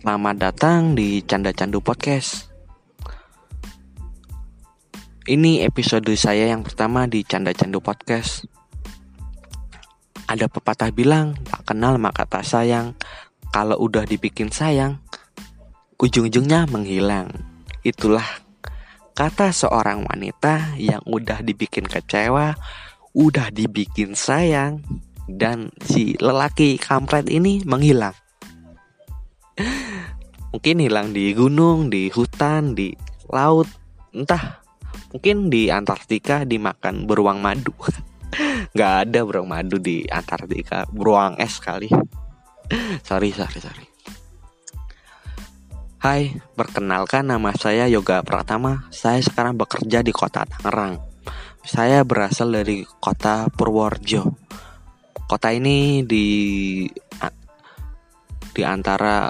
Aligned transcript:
Selamat 0.00 0.32
datang 0.40 0.96
di 0.96 1.20
Canda 1.28 1.52
Candu 1.52 1.84
Podcast. 1.84 2.48
Ini 5.28 5.60
episode 5.68 6.08
saya 6.16 6.48
yang 6.48 6.64
pertama 6.64 7.04
di 7.04 7.20
Canda 7.20 7.52
Candu 7.52 7.84
Podcast. 7.84 8.48
Ada 10.24 10.48
pepatah 10.48 10.88
bilang, 10.88 11.36
tak 11.44 11.68
kenal 11.68 12.00
maka 12.00 12.24
tak 12.24 12.48
sayang. 12.48 12.96
Kalau 13.52 13.76
udah 13.76 14.08
dibikin 14.08 14.48
sayang, 14.48 15.04
ujung-ujungnya 16.00 16.64
menghilang. 16.72 17.28
Itulah 17.84 18.40
kata 19.12 19.52
seorang 19.52 20.08
wanita 20.08 20.80
yang 20.80 21.04
udah 21.04 21.44
dibikin 21.44 21.84
kecewa, 21.84 22.56
udah 23.12 23.52
dibikin 23.52 24.16
sayang, 24.16 24.80
dan 25.28 25.68
si 25.84 26.16
lelaki 26.16 26.80
kampret 26.80 27.28
ini 27.28 27.60
menghilang 27.68 28.16
mungkin 30.50 30.82
hilang 30.82 31.14
di 31.14 31.30
gunung, 31.34 31.88
di 31.90 32.10
hutan, 32.10 32.74
di 32.74 32.94
laut, 33.30 33.66
entah 34.10 34.62
mungkin 35.14 35.50
di 35.50 35.70
Antartika 35.70 36.42
dimakan 36.42 37.06
beruang 37.06 37.38
madu. 37.38 37.74
Gak 38.78 39.10
ada 39.10 39.26
beruang 39.26 39.50
madu 39.50 39.78
di 39.78 40.06
Antartika, 40.06 40.86
beruang 40.90 41.38
es 41.38 41.58
kali. 41.58 41.90
sorry, 43.08 43.30
sorry, 43.34 43.58
sorry. 43.62 43.86
Hai, 46.00 46.32
perkenalkan 46.56 47.28
nama 47.28 47.52
saya 47.52 47.84
Yoga 47.84 48.24
Pratama. 48.24 48.88
Saya 48.88 49.20
sekarang 49.20 49.60
bekerja 49.60 50.00
di 50.00 50.16
kota 50.16 50.48
Tangerang. 50.48 50.96
Saya 51.60 52.08
berasal 52.08 52.56
dari 52.56 52.88
kota 52.88 53.52
Purworejo. 53.52 54.32
Kota 55.28 55.52
ini 55.52 56.00
di 56.00 56.88
di 58.50 58.62
antara 58.64 59.28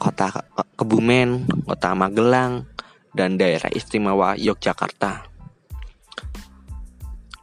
kota 0.00 0.32
Kebumen, 0.76 1.44
kota 1.68 1.92
Magelang, 1.92 2.64
dan 3.12 3.36
daerah 3.36 3.68
istimewa 3.68 4.38
Yogyakarta. 4.38 5.28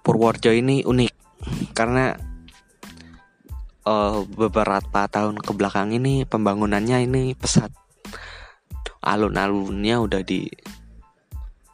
Purworejo 0.02 0.56
ini 0.56 0.88
unik 0.88 1.14
karena 1.76 2.16
uh, 3.84 4.24
beberapa 4.26 5.08
tahun 5.08 5.40
ke 5.40 5.52
belakang 5.52 5.92
ini 5.92 6.24
pembangunannya 6.24 7.04
ini 7.04 7.24
pesat. 7.36 7.72
Alun-alunnya 9.04 10.04
udah 10.04 10.22
di 10.24 10.52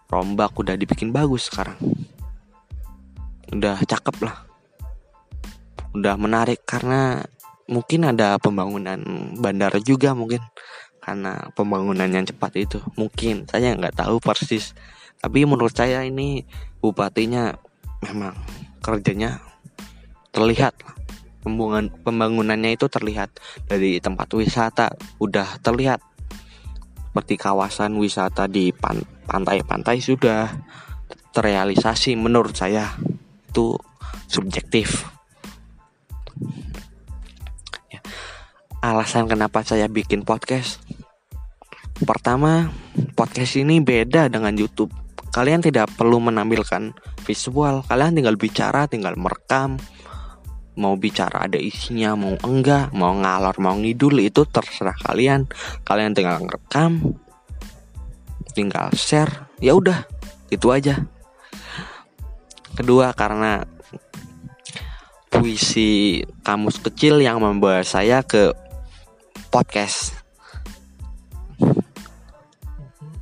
rombak, 0.09 0.53
udah 0.53 0.77
dibikin 0.77 1.09
bagus 1.09 1.49
sekarang. 1.49 1.77
Udah 3.49 3.81
cakep 3.81 4.17
lah. 4.21 4.45
Udah 5.93 6.17
menarik 6.17 6.65
karena 6.65 7.21
mungkin 7.67 8.07
ada 8.07 8.35
pembangunan 8.39 8.99
bandara 9.39 9.79
juga 9.79 10.11
mungkin 10.11 10.43
karena 11.03 11.51
pembangunan 11.51 12.07
yang 12.07 12.23
cepat 12.23 12.51
itu 12.59 12.79
mungkin. 12.95 13.47
Saya 13.47 13.75
nggak 13.75 14.03
tahu 14.03 14.19
persis 14.23 14.75
tapi 15.23 15.47
menurut 15.47 15.71
saya 15.71 16.03
ini 16.03 16.43
bupatinya 16.83 17.55
memang 18.03 18.35
kerjanya 18.83 19.39
terlihat. 20.35 20.75
Pembangunan 21.43 21.91
pembangunannya 22.03 22.75
itu 22.75 22.91
terlihat 22.91 23.31
dari 23.67 24.03
tempat 24.03 24.27
wisata 24.35 24.91
udah 25.23 25.63
terlihat. 25.63 26.03
Seperti 27.07 27.39
kawasan 27.39 27.95
wisata 27.99 28.51
di 28.51 28.75
pantai-pantai 29.27 30.03
sudah 30.03 30.51
terrealisasi 31.31 32.19
menurut 32.19 32.51
saya. 32.51 32.99
Itu 33.47 33.79
subjektif 34.27 35.12
alasan 38.83 39.31
kenapa 39.31 39.63
saya 39.63 39.87
bikin 39.87 40.27
podcast 40.27 40.83
Pertama, 42.03 42.67
podcast 43.15 43.55
ini 43.55 43.79
beda 43.79 44.27
dengan 44.27 44.51
YouTube. 44.57 44.91
Kalian 45.31 45.63
tidak 45.63 45.93
perlu 45.93 46.19
menampilkan 46.19 46.91
visual, 47.21 47.85
kalian 47.85 48.17
tinggal 48.17 48.35
bicara, 48.35 48.89
tinggal 48.89 49.13
merekam. 49.15 49.77
Mau 50.73 50.97
bicara 50.97 51.45
ada 51.45 51.55
isinya, 51.55 52.17
mau 52.17 52.33
enggak, 52.43 52.91
mau 52.91 53.13
ngalor, 53.13 53.55
mau 53.61 53.77
ngidul 53.77 54.19
itu 54.25 54.43
terserah 54.49 54.97
kalian. 55.05 55.47
Kalian 55.85 56.17
tinggal 56.17 56.41
merekam, 56.43 57.13
tinggal 58.57 58.89
share, 58.97 59.47
ya 59.61 59.77
udah, 59.77 60.03
itu 60.49 60.73
aja. 60.73 61.07
Kedua 62.73 63.13
karena 63.13 63.63
puisi 65.29 66.21
kamus 66.45 66.81
kecil 66.81 67.21
yang 67.21 67.41
membawa 67.41 67.85
saya 67.85 68.25
ke 68.25 68.62
podcast 69.53 70.17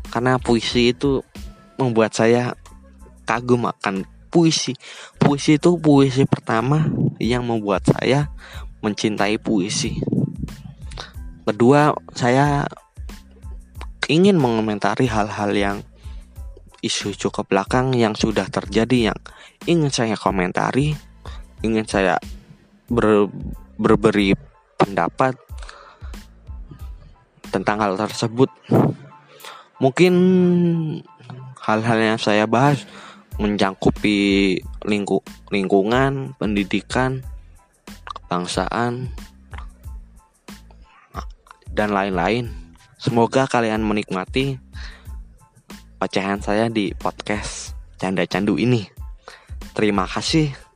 karena 0.08 0.40
puisi 0.40 0.96
itu 0.96 1.20
membuat 1.76 2.16
saya 2.16 2.56
kagum 3.28 3.68
akan 3.68 4.04
puisi. 4.32 4.76
Puisi 5.16 5.56
itu 5.56 5.80
puisi 5.80 6.28
pertama 6.28 6.88
yang 7.20 7.48
membuat 7.48 7.88
saya 7.88 8.28
mencintai 8.84 9.40
puisi. 9.40 10.00
Kedua, 11.48 11.92
saya 12.16 12.68
ingin 14.08 14.40
mengomentari 14.40 15.08
hal-hal 15.08 15.52
yang 15.56 15.78
isu 16.84 17.16
cukup 17.16 17.52
belakang 17.52 17.92
yang 17.96 18.16
sudah 18.16 18.48
terjadi 18.48 19.12
yang 19.12 19.20
ingin 19.68 19.92
saya 19.92 20.16
komentari, 20.16 20.96
ingin 21.64 21.86
saya 21.88 22.18
ber, 22.88 23.28
berberi 23.76 24.36
pendapat 24.80 25.51
tentang 27.52 27.84
hal 27.84 28.00
tersebut. 28.00 28.50
Mungkin 29.78 30.14
hal-hal 31.62 32.00
yang 32.00 32.20
saya 32.22 32.48
bahas 32.48 32.88
mencangkupi 33.38 34.60
lingku 34.88 35.22
lingkungan, 35.52 36.34
pendidikan, 36.40 37.22
kebangsaan, 38.08 39.12
dan 41.72 41.90
lain-lain. 41.92 42.52
Semoga 43.02 43.50
kalian 43.50 43.82
menikmati 43.82 44.62
ocehan 45.98 46.42
saya 46.42 46.70
di 46.70 46.94
podcast 46.94 47.74
Canda 47.98 48.26
Candu 48.30 48.58
ini. 48.62 48.86
Terima 49.74 50.06
kasih. 50.06 50.71